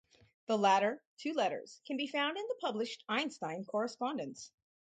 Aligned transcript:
The 0.47 0.57
latter 0.57 0.99
two 1.19 1.31
letters 1.33 1.79
can 1.85 1.95
be 1.95 2.07
found 2.07 2.35
in 2.35 2.43
the 2.47 2.57
published 2.59 3.03
Einstein 3.07 3.65
correspondence. 3.65 4.51